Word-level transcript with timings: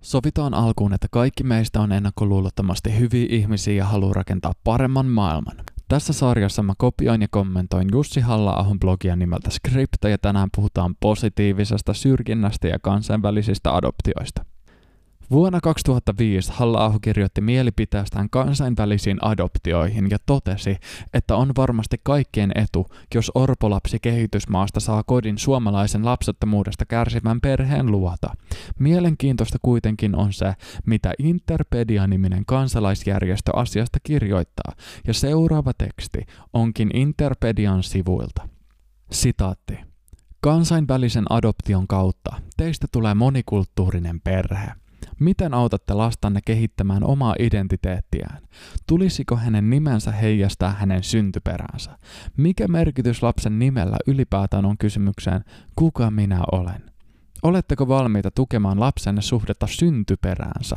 Sovitaan 0.00 0.54
alkuun, 0.54 0.92
että 0.92 1.06
kaikki 1.10 1.44
meistä 1.44 1.80
on 1.80 1.92
ennakkoluulottomasti 1.92 2.98
hyviä 2.98 3.26
ihmisiä 3.30 3.74
ja 3.74 3.84
haluaa 3.84 4.12
rakentaa 4.12 4.52
paremman 4.64 5.06
maailman. 5.06 5.56
Tässä 5.88 6.12
sarjassa 6.12 6.62
mä 6.62 6.72
kopioin 6.78 7.22
ja 7.22 7.28
kommentoin 7.30 7.88
Jussi 7.92 8.20
halla 8.20 8.76
blogia 8.80 9.16
nimeltä 9.16 9.50
Scripta 9.50 10.08
ja 10.08 10.18
tänään 10.18 10.48
puhutaan 10.56 10.94
positiivisesta 11.00 11.94
syrjinnästä 11.94 12.68
ja 12.68 12.78
kansainvälisistä 12.78 13.74
adoptioista. 13.74 14.44
Vuonna 15.30 15.60
2005 15.60 16.52
halla 16.54 16.98
kirjoitti 17.02 17.40
mielipiteestään 17.40 18.30
kansainvälisiin 18.30 19.18
adoptioihin 19.20 20.10
ja 20.10 20.18
totesi, 20.26 20.76
että 21.14 21.36
on 21.36 21.52
varmasti 21.56 22.00
kaikkien 22.02 22.52
etu, 22.54 22.86
jos 23.14 23.32
orpolapsi 23.34 23.98
kehitysmaasta 24.00 24.80
saa 24.80 25.02
kodin 25.02 25.38
suomalaisen 25.38 26.04
lapsettomuudesta 26.04 26.84
kärsivän 26.86 27.40
perheen 27.40 27.90
luota. 27.90 28.34
Mielenkiintoista 28.78 29.58
kuitenkin 29.62 30.16
on 30.16 30.32
se, 30.32 30.54
mitä 30.86 31.12
Interpedia-niminen 31.18 32.44
kansalaisjärjestö 32.46 33.56
asiasta 33.56 33.98
kirjoittaa, 34.02 34.72
ja 35.06 35.14
seuraava 35.14 35.72
teksti 35.78 36.26
onkin 36.52 36.96
Interpedian 36.96 37.82
sivuilta. 37.82 38.48
Sitaatti. 39.12 39.78
Kansainvälisen 40.40 41.24
adoption 41.32 41.88
kautta 41.88 42.36
teistä 42.56 42.86
tulee 42.92 43.14
monikulttuurinen 43.14 44.20
perhe. 44.20 44.72
Miten 45.20 45.54
autatte 45.54 45.94
lastanne 45.94 46.40
kehittämään 46.44 47.04
omaa 47.04 47.34
identiteettiään? 47.38 48.38
Tulisiko 48.86 49.36
hänen 49.36 49.70
nimensä 49.70 50.12
heijastaa 50.12 50.70
hänen 50.70 51.02
syntyperäänsä? 51.02 51.98
Mikä 52.36 52.68
merkitys 52.68 53.22
lapsen 53.22 53.58
nimellä 53.58 53.96
ylipäätään 54.06 54.64
on 54.64 54.78
kysymykseen, 54.78 55.44
kuka 55.76 56.10
minä 56.10 56.40
olen? 56.52 56.90
Oletteko 57.42 57.88
valmiita 57.88 58.30
tukemaan 58.30 58.80
lapsenne 58.80 59.22
suhdetta 59.22 59.66
syntyperäänsä? 59.66 60.76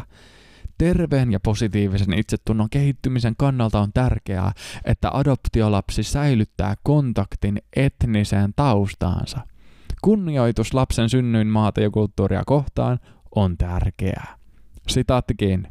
Terveen 0.77 1.31
ja 1.31 1.39
positiivisen 1.39 2.13
itsetunnon 2.13 2.69
kehittymisen 2.69 3.33
kannalta 3.37 3.79
on 3.79 3.93
tärkeää, 3.93 4.51
että 4.85 5.09
adoptiolapsi 5.13 6.03
säilyttää 6.03 6.75
kontaktin 6.83 7.61
etniseen 7.75 8.53
taustaansa. 8.55 9.39
Kunnioitus 10.01 10.73
lapsen 10.73 11.09
synnyin 11.09 11.47
maata 11.47 11.81
ja 11.81 11.89
kulttuuria 11.89 12.43
kohtaan 12.45 12.99
on 13.35 13.57
tärkeää. 13.57 14.37
Sitaatti 14.87 15.33
kiinni. 15.37 15.69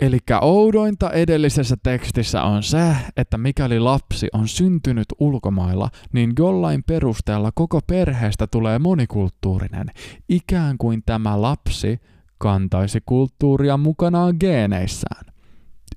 Eli 0.00 0.18
oudointa 0.40 1.10
edellisessä 1.10 1.76
tekstissä 1.82 2.42
on 2.42 2.62
se, 2.62 2.96
että 3.16 3.38
mikäli 3.38 3.80
lapsi 3.80 4.28
on 4.32 4.48
syntynyt 4.48 5.06
ulkomailla, 5.18 5.90
niin 6.12 6.32
jollain 6.38 6.82
perusteella 6.82 7.52
koko 7.54 7.80
perheestä 7.86 8.46
tulee 8.46 8.78
monikulttuurinen, 8.78 9.86
ikään 10.28 10.78
kuin 10.78 11.02
tämä 11.06 11.42
lapsi 11.42 11.98
kantaisi 12.38 13.00
kulttuuria 13.06 13.76
mukanaan 13.76 14.36
geeneissään. 14.40 15.24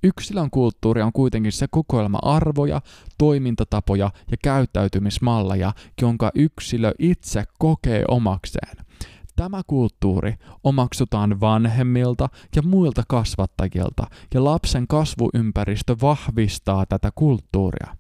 Yksilön 0.03 0.49
kulttuuri 0.49 1.01
on 1.01 1.13
kuitenkin 1.13 1.51
se 1.51 1.67
kokoelma 1.71 2.19
arvoja, 2.21 2.81
toimintatapoja 3.17 4.11
ja 4.31 4.37
käyttäytymismalleja, 4.43 5.73
jonka 6.01 6.31
yksilö 6.35 6.91
itse 6.99 7.43
kokee 7.59 8.03
omakseen. 8.07 8.77
Tämä 9.35 9.61
kulttuuri 9.67 10.33
omaksutaan 10.63 11.39
vanhemmilta 11.39 12.29
ja 12.55 12.61
muilta 12.61 13.03
kasvattajilta, 13.07 14.07
ja 14.33 14.43
lapsen 14.43 14.87
kasvuympäristö 14.87 15.95
vahvistaa 16.01 16.85
tätä 16.85 17.11
kulttuuria. 17.15 17.95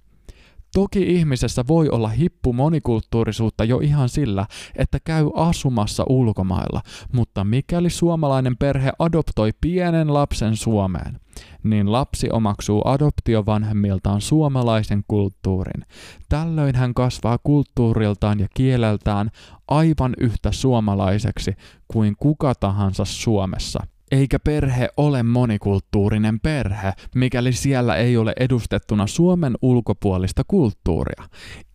Toki 0.73 1.15
ihmisessä 1.15 1.63
voi 1.67 1.89
olla 1.89 2.07
hippu 2.07 2.53
monikulttuurisuutta 2.53 3.63
jo 3.63 3.79
ihan 3.79 4.09
sillä, 4.09 4.45
että 4.75 4.99
käy 5.03 5.29
asumassa 5.35 6.03
ulkomailla, 6.09 6.81
mutta 7.13 7.43
mikäli 7.43 7.89
suomalainen 7.89 8.57
perhe 8.57 8.91
adoptoi 8.99 9.51
pienen 9.61 10.13
lapsen 10.13 10.55
Suomeen, 10.55 11.19
niin 11.63 11.91
lapsi 11.91 12.29
omaksuu 12.31 12.81
adoptiovanhemmiltaan 12.85 14.21
suomalaisen 14.21 15.03
kulttuurin. 15.07 15.85
Tällöin 16.29 16.75
hän 16.75 16.93
kasvaa 16.93 17.37
kulttuuriltaan 17.43 18.39
ja 18.39 18.47
kieleltään 18.53 19.31
aivan 19.67 20.13
yhtä 20.19 20.51
suomalaiseksi 20.51 21.53
kuin 21.87 22.15
kuka 22.19 22.55
tahansa 22.55 23.05
Suomessa. 23.05 23.79
Eikä 24.11 24.39
perhe 24.39 24.89
ole 24.97 25.23
monikulttuurinen 25.23 26.39
perhe, 26.39 26.93
mikäli 27.15 27.53
siellä 27.53 27.95
ei 27.95 28.17
ole 28.17 28.33
edustettuna 28.39 29.07
Suomen 29.07 29.57
ulkopuolista 29.61 30.43
kulttuuria. 30.47 31.23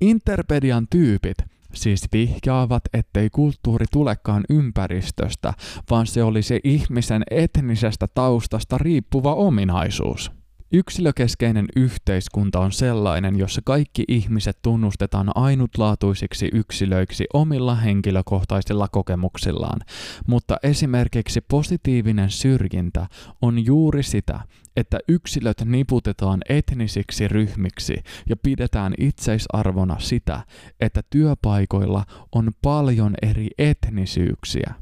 Interpedian 0.01 0.87
tyypit 0.91 1.37
siis 1.75 2.05
vihjaavat, 2.13 2.83
ettei 2.93 3.31
kulttuuri 3.31 3.87
tulekaan 3.93 4.45
ympäristöstä, 4.51 5.53
vaan 5.91 6.07
se 6.07 6.23
olisi 6.23 6.61
ihmisen 6.65 7.23
etnisestä 7.31 8.07
taustasta 8.15 8.79
riippuva 8.79 9.35
ominaisuus. 9.35 10.38
Yksilökeskeinen 10.73 11.67
yhteiskunta 11.77 12.61
on 12.61 12.73
sellainen, 12.73 13.39
jossa 13.39 13.61
kaikki 13.65 14.05
ihmiset 14.09 14.59
tunnustetaan 14.63 15.31
ainutlaatuisiksi 15.35 16.51
yksilöiksi 16.53 17.25
omilla 17.35 17.75
henkilökohtaisilla 17.75 18.89
kokemuksillaan, 18.89 19.81
mutta 20.27 20.57
esimerkiksi 20.63 21.41
positiivinen 21.41 22.31
syrjintä 22.31 23.07
on 23.43 23.67
juuri 23.67 24.03
sitä, 24.03 24.41
että 24.77 24.99
yksilöt 25.09 25.65
niputetaan 25.65 26.41
etnisiksi 26.49 27.29
ryhmiksi 27.29 27.97
ja 28.29 28.37
pidetään 28.37 28.95
itseisarvona 28.99 29.97
sitä, 29.99 30.41
että 30.81 31.03
työpaikoilla 31.11 32.05
on 32.33 32.51
paljon 32.63 33.15
eri 33.23 33.49
etnisyyksiä. 33.59 34.75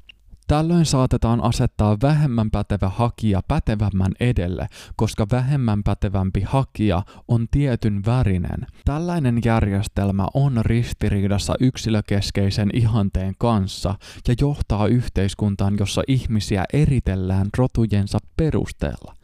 Tällöin 0.46 0.86
saatetaan 0.86 1.44
asettaa 1.44 1.96
vähemmän 2.02 2.50
pätevä 2.50 2.88
hakija 2.88 3.40
pätevämmän 3.48 4.12
edelle, 4.20 4.66
koska 4.96 5.26
vähemmän 5.32 5.82
pätevämpi 5.82 6.40
hakija 6.40 7.02
on 7.28 7.46
tietyn 7.50 8.04
värinen. 8.06 8.66
Tällainen 8.84 9.40
järjestelmä 9.44 10.26
on 10.34 10.60
ristiriidassa 10.64 11.54
yksilökeskeisen 11.60 12.70
ihanteen 12.72 13.34
kanssa 13.38 13.94
ja 14.28 14.34
johtaa 14.40 14.86
yhteiskuntaan, 14.86 15.76
jossa 15.78 16.02
ihmisiä 16.08 16.64
eritellään 16.72 17.46
rotujensa 17.58 18.18
perusteella. 18.36 19.14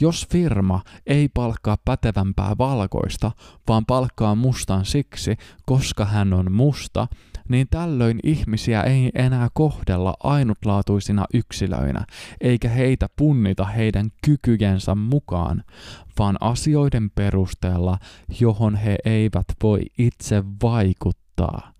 Jos 0.00 0.26
firma 0.30 0.80
ei 1.06 1.28
palkkaa 1.28 1.76
pätevämpää 1.84 2.54
valkoista, 2.58 3.30
vaan 3.68 3.86
palkkaa 3.86 4.34
mustan 4.34 4.84
siksi, 4.84 5.36
koska 5.66 6.04
hän 6.04 6.32
on 6.32 6.52
musta, 6.52 7.08
niin 7.48 7.66
tällöin 7.70 8.20
ihmisiä 8.22 8.82
ei 8.82 9.10
enää 9.14 9.48
kohdella 9.52 10.14
ainutlaatuisina 10.22 11.24
yksilöinä, 11.34 12.04
eikä 12.40 12.68
heitä 12.68 13.08
punnita 13.16 13.64
heidän 13.64 14.10
kykyjensä 14.24 14.94
mukaan, 14.94 15.64
vaan 16.18 16.36
asioiden 16.40 17.10
perusteella, 17.10 17.98
johon 18.40 18.76
he 18.76 18.96
eivät 19.04 19.46
voi 19.62 19.80
itse 19.98 20.44
vaikuttaa. 20.62 21.72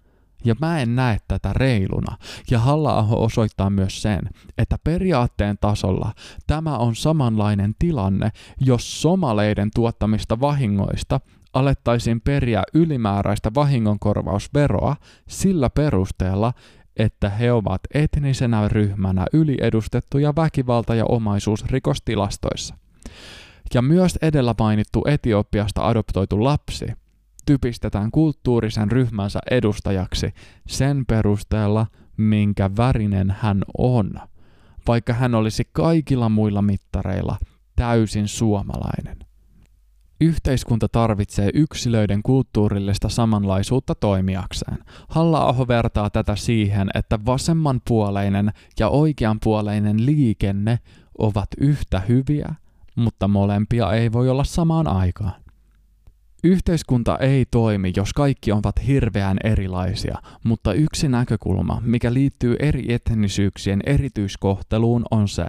Ja 0.45 0.55
mä 0.61 0.81
en 0.81 0.97
näe 0.97 1.19
tätä 1.29 1.53
reiluna. 1.53 2.17
Ja 2.51 2.59
halla 2.59 3.03
osoittaa 3.03 3.71
myös 3.71 4.03
sen, 4.03 4.21
että 4.59 4.77
periaatteen 4.85 5.57
tasolla 5.61 6.13
tämä 6.47 6.79
on 6.79 6.97
samanlainen 6.97 7.75
tilanne, 7.79 8.31
jos 8.61 9.03
somaleiden 9.03 9.71
tuottamista 9.75 10.41
vahingoista 10.41 11.21
alettaisiin 11.53 12.21
periä 12.21 12.63
ylimääräistä 12.75 13.51
vahingonkorvausveroa 13.55 14.97
sillä 15.29 15.71
perusteella, 15.71 16.53
että 16.97 17.31
he 17.31 17.53
ovat 17.53 17.81
etnisenä 17.95 18.69
ryhmänä 18.69 19.27
yliedustettuja 19.33 20.33
väkivalta- 20.37 20.95
ja 20.95 21.05
omaisuusrikostilastoissa. 21.05 22.75
Ja 23.75 23.83
myös 23.83 24.19
edellä 24.23 24.55
mainittu 24.59 25.05
Etiopiasta 25.07 25.89
adoptoitu 25.89 26.45
lapsi 26.45 26.87
typistetään 27.47 28.11
kulttuurisen 28.11 28.93
ryhmänsä 28.93 29.39
edustajaksi 29.51 30.35
sen 30.67 31.07
perusteella, 31.07 31.87
minkä 32.17 32.71
värinen 32.77 33.37
hän 33.39 33.63
on, 33.79 34.11
vaikka 34.87 35.13
hän 35.13 35.35
olisi 35.35 35.65
kaikilla 35.73 36.29
muilla 36.29 36.63
mittareilla 36.63 37.37
täysin 37.77 38.29
suomalainen. 38.29 39.28
Yhteiskunta 40.21 40.89
tarvitsee 40.89 41.51
yksilöiden 41.55 42.23
kulttuurillista 42.23 43.09
samanlaisuutta 43.09 43.95
toimijakseen. 43.95 44.79
halla 45.09 45.45
vertaa 45.69 46.11
tätä 46.11 46.37
siihen, 46.37 46.91
että 46.95 47.19
vasemmanpuoleinen 47.27 48.53
ja 48.79 48.89
oikeanpuoleinen 48.89 50.07
liikenne 50.07 50.79
ovat 51.19 51.49
yhtä 51.59 52.01
hyviä, 52.01 52.55
mutta 52.95 53.29
molempia 53.29 53.93
ei 53.93 54.13
voi 54.13 54.29
olla 54.29 54.45
samaan 54.45 54.89
aikaan. 54.89 55.43
Yhteiskunta 56.45 57.19
ei 57.19 57.47
toimi, 57.51 57.93
jos 57.97 58.13
kaikki 58.13 58.53
ovat 58.53 58.87
hirveän 58.87 59.37
erilaisia, 59.45 60.19
mutta 60.45 60.73
yksi 60.73 61.09
näkökulma, 61.09 61.83
mikä 61.85 62.13
liittyy 62.13 62.57
eri 62.59 62.93
etnisyyksien 62.93 63.81
erityiskohteluun, 63.87 65.05
on 65.11 65.29
se, 65.29 65.47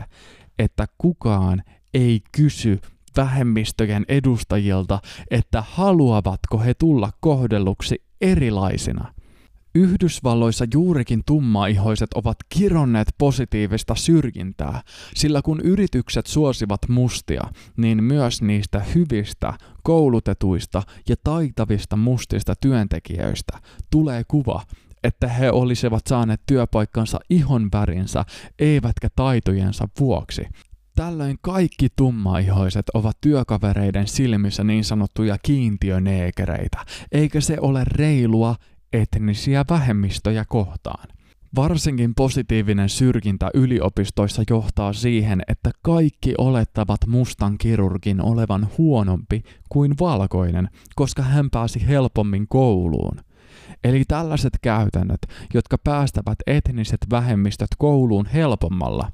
että 0.60 0.88
kukaan 0.98 1.64
ei 1.94 2.22
kysy 2.32 2.80
vähemmistöjen 3.18 4.06
edustajilta, 4.08 5.00
että 5.32 5.64
haluavatko 5.68 6.60
he 6.60 6.74
tulla 6.74 7.12
kohdelluksi 7.20 8.04
erilaisina. 8.22 9.14
Yhdysvalloissa 9.76 10.66
juurikin 10.74 11.22
tummaihoiset 11.26 12.14
ovat 12.16 12.38
kironneet 12.50 13.08
positiivista 13.18 13.96
syrjintää, 13.96 14.82
sillä 15.16 15.42
kun 15.42 15.62
yritykset 15.62 16.28
suosivat 16.28 16.82
mustia, 16.90 17.42
niin 17.78 18.04
myös 18.04 18.42
niistä 18.42 18.80
hyvistä, 18.96 19.54
koulutetuista 19.84 20.84
ja 21.10 21.16
taitavista 21.24 21.96
mustista 21.96 22.54
työntekijöistä 22.62 23.60
tulee 23.90 24.24
kuva, 24.28 24.62
että 25.04 25.28
he 25.28 25.52
olisivat 25.52 26.08
saaneet 26.08 26.42
työpaikkansa 26.46 27.20
ihon 27.30 27.70
värinsä, 27.74 28.26
eivätkä 28.60 29.08
taitojensa 29.16 29.88
vuoksi. 30.00 30.48
Tällöin 31.00 31.38
kaikki 31.42 31.88
tummaihoiset 31.96 32.90
ovat 32.94 33.18
työkavereiden 33.22 34.08
silmissä 34.08 34.64
niin 34.64 34.84
sanottuja 34.84 35.38
kiintiöneekereitä, 35.44 36.86
eikä 37.12 37.42
se 37.42 37.58
ole 37.62 37.84
reilua 37.84 38.56
etnisiä 38.94 39.66
vähemmistöjä 39.70 40.46
kohtaan. 40.48 41.08
Varsinkin 41.56 42.16
positiivinen 42.16 42.90
syrjintä 42.90 43.50
yliopistoissa 43.54 44.44
johtaa 44.50 44.94
siihen, 44.94 45.42
että 45.48 45.72
kaikki 45.82 46.34
olettavat 46.38 47.00
mustan 47.08 47.58
kirurgin 47.58 48.22
olevan 48.22 48.68
huonompi 48.78 49.44
kuin 49.70 49.94
valkoinen, 50.00 50.70
koska 50.96 51.22
hän 51.22 51.50
pääsi 51.50 51.88
helpommin 51.88 52.48
kouluun. 52.48 53.22
Eli 53.84 54.04
tällaiset 54.08 54.54
käytännöt, 54.62 55.22
jotka 55.54 55.78
päästävät 55.84 56.38
etniset 56.48 57.00
vähemmistöt 57.12 57.70
kouluun 57.78 58.26
helpommalla, 58.26 59.12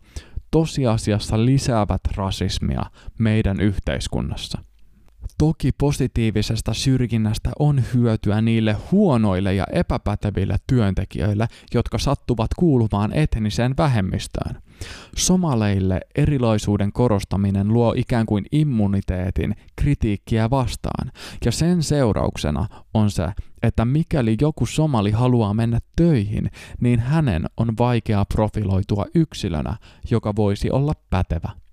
tosiasiassa 0.52 1.46
lisäävät 1.46 2.02
rasismia 2.16 2.82
meidän 3.20 3.60
yhteiskunnassa. 3.60 4.62
Toki 5.38 5.72
positiivisesta 5.72 6.74
syrjinnästä 6.74 7.50
on 7.60 7.84
hyötyä 7.94 8.42
niille 8.42 8.78
huonoille 8.92 9.54
ja 9.54 9.66
epäpäteville 9.72 10.58
työntekijöille, 10.68 11.48
jotka 11.74 11.98
sattuvat 11.98 12.54
kuulumaan 12.56 13.14
etniseen 13.14 13.74
vähemmistöön. 13.78 14.62
Somaleille 15.16 16.00
erilaisuuden 16.16 16.92
korostaminen 16.92 17.68
luo 17.68 17.94
ikään 17.98 18.26
kuin 18.26 18.46
immuniteetin 18.52 19.56
kritiikkiä 19.76 20.50
vastaan, 20.50 21.12
ja 21.46 21.52
sen 21.52 21.84
seurauksena 21.84 22.68
on 22.94 23.12
se, 23.12 23.28
että 23.64 23.86
mikäli 23.86 24.38
joku 24.42 24.66
somali 24.66 25.12
haluaa 25.12 25.54
mennä 25.54 25.80
töihin, 25.96 26.52
niin 26.82 27.00
hänen 27.00 27.46
on 27.58 27.74
vaikea 27.80 28.26
profiloitua 28.26 29.06
yksilönä, 29.16 29.78
joka 30.12 30.36
voisi 30.36 30.72
olla 30.72 30.94
pätevä. 31.10 31.65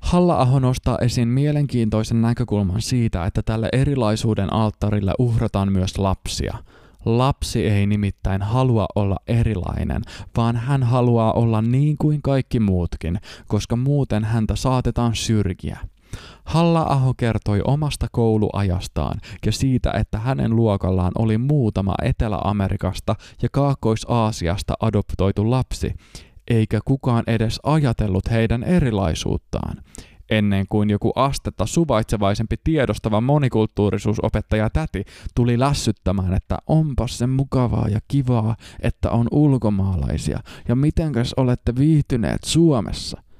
Halla-aho 0.00 0.58
nostaa 0.58 0.98
esiin 1.00 1.28
mielenkiintoisen 1.28 2.22
näkökulman 2.22 2.82
siitä, 2.82 3.24
että 3.24 3.42
tälle 3.42 3.68
erilaisuuden 3.72 4.52
alttarille 4.52 5.12
uhrataan 5.18 5.72
myös 5.72 5.98
lapsia. 5.98 6.58
Lapsi 7.04 7.66
ei 7.66 7.86
nimittäin 7.86 8.42
halua 8.42 8.86
olla 8.94 9.16
erilainen, 9.28 10.02
vaan 10.36 10.56
hän 10.56 10.82
haluaa 10.82 11.32
olla 11.32 11.62
niin 11.62 11.96
kuin 11.98 12.22
kaikki 12.22 12.60
muutkin, 12.60 13.20
koska 13.46 13.76
muuten 13.76 14.24
häntä 14.24 14.56
saatetaan 14.56 15.14
syrjiä. 15.14 15.78
Halla-aho 16.44 17.14
kertoi 17.14 17.60
omasta 17.64 18.06
kouluajastaan 18.12 19.20
ja 19.46 19.52
siitä, 19.52 19.90
että 19.94 20.18
hänen 20.18 20.56
luokallaan 20.56 21.12
oli 21.18 21.38
muutama 21.38 21.94
Etelä-Amerikasta 22.02 23.16
ja 23.42 23.48
Kaakkois-Aasiasta 23.52 24.74
adoptoitu 24.80 25.50
lapsi, 25.50 25.94
eikä 26.50 26.80
kukaan 26.84 27.24
edes 27.26 27.60
ajatellut 27.62 28.30
heidän 28.30 28.62
erilaisuuttaan. 28.62 29.76
Ennen 30.30 30.66
kuin 30.68 30.90
joku 30.90 31.12
astetta 31.16 31.66
suvaitsevaisempi 31.66 32.56
tiedostava 32.64 33.20
monikulttuurisuusopettaja 33.20 34.70
täti 34.70 35.04
tuli 35.34 35.58
lässyttämään, 35.58 36.34
että 36.34 36.58
onpas 36.66 37.18
se 37.18 37.26
mukavaa 37.26 37.88
ja 37.88 38.00
kivaa, 38.08 38.56
että 38.82 39.10
on 39.10 39.28
ulkomaalaisia, 39.30 40.40
ja 40.68 40.76
mitenkäs 40.76 41.34
olette 41.36 41.74
viihtyneet 41.76 42.44
Suomessa– 42.44 43.22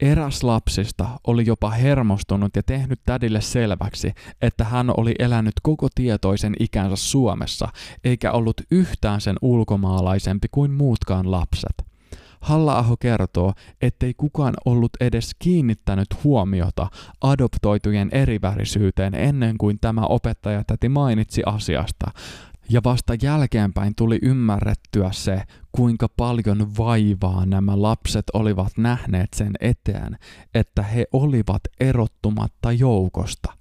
Eräs 0.00 0.42
lapsista 0.42 1.08
oli 1.26 1.46
jopa 1.46 1.70
hermostunut 1.70 2.56
ja 2.56 2.62
tehnyt 2.62 3.00
tädille 3.06 3.40
selväksi, 3.40 4.12
että 4.42 4.64
hän 4.64 4.90
oli 4.96 5.14
elänyt 5.18 5.54
koko 5.62 5.88
tietoisen 5.94 6.54
ikänsä 6.60 6.96
Suomessa, 6.96 7.68
eikä 8.04 8.32
ollut 8.32 8.60
yhtään 8.70 9.20
sen 9.20 9.36
ulkomaalaisempi 9.42 10.48
kuin 10.50 10.70
muutkaan 10.70 11.30
lapset. 11.30 11.89
Halla-aho 12.40 12.96
kertoo, 12.96 13.52
ettei 13.82 14.14
kukaan 14.14 14.54
ollut 14.64 14.90
edes 15.00 15.30
kiinnittänyt 15.38 16.24
huomiota 16.24 16.90
adoptoitujen 17.20 18.08
erivärisyyteen 18.12 19.14
ennen 19.14 19.58
kuin 19.58 19.78
tämä 19.80 20.00
opettajatäti 20.00 20.88
mainitsi 20.88 21.42
asiasta, 21.46 22.10
ja 22.70 22.80
vasta 22.84 23.14
jälkeenpäin 23.22 23.94
tuli 23.94 24.18
ymmärrettyä 24.22 25.12
se, 25.12 25.42
kuinka 25.72 26.08
paljon 26.16 26.76
vaivaa 26.78 27.46
nämä 27.46 27.82
lapset 27.82 28.24
olivat 28.32 28.72
nähneet 28.78 29.28
sen 29.34 29.52
eteen, 29.60 30.18
että 30.54 30.82
he 30.82 31.04
olivat 31.12 31.62
erottumatta 31.80 32.72
joukosta. 32.72 33.59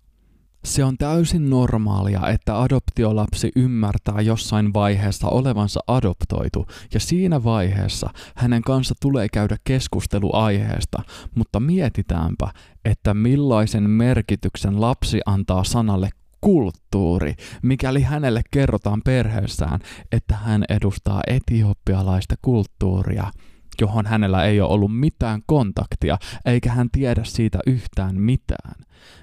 Se 0.69 0.83
on 0.83 0.97
täysin 0.97 1.49
normaalia, 1.49 2.29
että 2.29 2.61
adoptiolapsi 2.61 3.51
ymmärtää 3.55 4.21
jossain 4.21 4.73
vaiheessa 4.73 5.27
olevansa 5.29 5.79
adoptoitu, 5.87 6.65
ja 6.93 6.99
siinä 6.99 7.43
vaiheessa 7.43 8.09
hänen 8.35 8.61
kanssa 8.61 8.95
tulee 9.01 9.27
käydä 9.29 9.57
keskustelu 9.63 10.35
aiheesta, 10.35 11.03
mutta 11.35 11.59
mietitäänpä, 11.59 12.51
että 12.85 13.13
millaisen 13.13 13.89
merkityksen 13.89 14.81
lapsi 14.81 15.21
antaa 15.25 15.63
sanalle 15.63 16.09
kulttuuri, 16.41 17.33
mikäli 17.63 18.01
hänelle 18.01 18.41
kerrotaan 18.51 19.01
perheessään, 19.05 19.79
että 20.11 20.35
hän 20.35 20.65
edustaa 20.69 21.21
etiopialaista 21.27 22.35
kulttuuria, 22.41 23.31
johon 23.81 24.05
hänellä 24.05 24.43
ei 24.45 24.61
ole 24.61 24.69
ollut 24.69 24.95
mitään 24.99 25.41
kontaktia, 25.45 26.17
eikä 26.45 26.71
hän 26.71 26.89
tiedä 26.91 27.23
siitä 27.23 27.59
yhtään 27.67 28.21
mitään. 28.21 28.75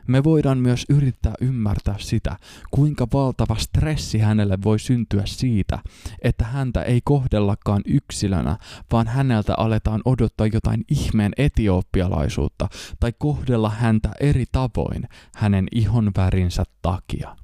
Me 0.06 0.24
voidaan 0.24 0.58
myös 0.58 0.86
yrittää 0.88 1.34
ymmärtää 1.40 1.94
sitä, 1.98 2.36
kuinka 2.70 3.06
valtava 3.12 3.56
stressi 3.58 4.18
hänelle 4.18 4.58
voi 4.64 4.78
syntyä 4.78 5.22
siitä, 5.24 5.78
että 6.22 6.44
häntä 6.44 6.82
ei 6.82 7.00
kohdellakaan 7.04 7.82
yksilönä, 7.86 8.56
vaan 8.92 9.06
häneltä 9.06 9.54
aletaan 9.56 10.00
odottaa 10.04 10.46
jotain 10.46 10.84
ihmeen 10.90 11.32
etiopialaisuutta 11.36 12.68
tai 13.00 13.12
kohdella 13.18 13.70
häntä 13.70 14.10
eri 14.20 14.44
tavoin 14.52 15.08
hänen 15.34 15.66
ihonvärinsä 15.72 16.64
takia. 16.82 17.36